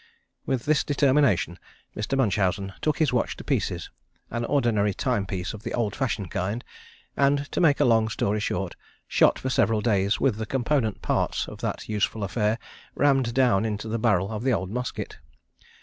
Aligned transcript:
With 0.47 0.65
this 0.65 0.83
determination, 0.83 1.59
Mr. 1.95 2.17
Munchausen 2.17 2.73
took 2.81 2.97
his 2.97 3.13
watch 3.13 3.35
to 3.37 3.43
pieces, 3.43 3.91
an 4.31 4.45
ordinary 4.45 4.95
time 4.95 5.27
piece 5.27 5.53
of 5.53 5.61
the 5.61 5.75
old 5.75 5.95
fashioned 5.95 6.31
kind, 6.31 6.63
and, 7.15 7.45
to 7.51 7.61
make 7.61 7.79
a 7.79 7.85
long 7.85 8.09
story 8.09 8.39
short, 8.39 8.75
shot 9.07 9.37
for 9.37 9.51
several 9.51 9.79
days 9.79 10.19
with 10.19 10.37
the 10.37 10.47
component 10.47 11.03
parts 11.03 11.47
of 11.47 11.61
that 11.61 11.87
useful 11.87 12.23
affair 12.23 12.57
rammed 12.95 13.35
down 13.35 13.63
into 13.63 13.87
the 13.87 13.99
barrel 13.99 14.31
of 14.31 14.41
the 14.41 14.53
old 14.53 14.71
musket. 14.71 15.19